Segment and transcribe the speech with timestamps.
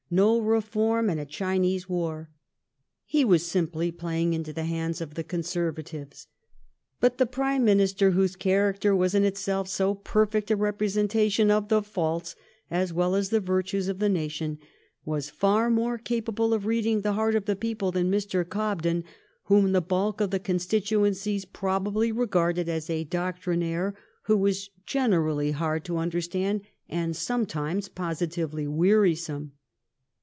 [0.13, 1.09] No reform!
[1.09, 2.27] and a Chinese war!
[2.33, 2.35] '^
[3.05, 6.27] He was simply playing into the hands of the Conservatives.
[6.99, 11.81] But the Prime Minister, whose character was in itself so perfect a representation of the
[11.81, 12.35] faults
[12.69, 14.59] as well as the virtues of' the nation,
[15.05, 18.43] was far more capable of reading the heart of the people than Mr.
[18.43, 19.05] Oobden,
[19.45, 25.85] whom the bulk of the constituencies probably regarded as a doctrinaire who was generally hard
[25.85, 29.53] to understand and sometimes posi tively wearisome.